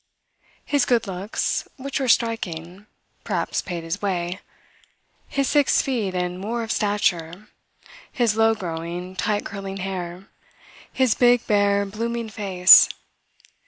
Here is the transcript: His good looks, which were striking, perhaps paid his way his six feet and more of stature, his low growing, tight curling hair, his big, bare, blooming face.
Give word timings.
His 0.65 0.85
good 0.85 1.05
looks, 1.05 1.67
which 1.77 1.99
were 1.99 2.07
striking, 2.07 2.87
perhaps 3.23 3.61
paid 3.61 3.83
his 3.83 4.01
way 4.01 4.39
his 5.27 5.47
six 5.47 5.83
feet 5.83 6.15
and 6.15 6.39
more 6.39 6.63
of 6.63 6.71
stature, 6.71 7.49
his 8.11 8.35
low 8.35 8.55
growing, 8.55 9.15
tight 9.15 9.45
curling 9.45 9.77
hair, 9.77 10.27
his 10.91 11.13
big, 11.13 11.45
bare, 11.45 11.85
blooming 11.85 12.29
face. 12.29 12.89